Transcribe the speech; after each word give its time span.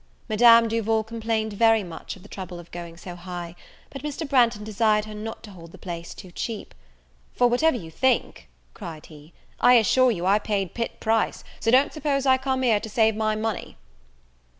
Madame 0.27 0.67
Duval 0.67 1.03
complained 1.03 1.53
very 1.53 1.83
much 1.83 2.15
of 2.15 2.23
the 2.23 2.27
trouble 2.27 2.57
of 2.59 2.71
going 2.71 2.97
so 2.97 3.15
high: 3.15 3.55
but 3.91 4.01
Mr. 4.01 4.27
Branghton 4.27 4.63
desired 4.63 5.05
her 5.05 5.13
not 5.13 5.43
to 5.43 5.51
hold 5.51 5.71
the 5.71 5.77
place 5.77 6.15
too 6.15 6.31
cheap; 6.31 6.73
"for, 7.35 7.45
whatever 7.45 7.77
you 7.77 7.91
think," 7.91 8.49
cried 8.73 9.05
he, 9.05 9.31
"I 9.59 9.73
assure 9.75 10.09
you 10.09 10.25
I 10.25 10.39
paid 10.39 10.73
pit 10.73 10.99
price; 10.99 11.43
so 11.59 11.69
don't 11.69 11.93
suppose 11.93 12.25
I 12.25 12.37
come 12.39 12.63
here 12.63 12.79
to 12.79 12.89
save 12.89 13.15
my 13.15 13.35
money." 13.35 13.77